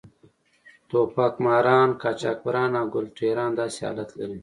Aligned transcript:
ټوپک 0.89 1.33
ماران، 1.45 1.89
قاچاقبران 2.01 2.71
او 2.79 2.85
ګل 2.93 3.07
ټېران 3.17 3.51
داسې 3.59 3.79
حالت 3.87 4.09
لري. 4.19 4.37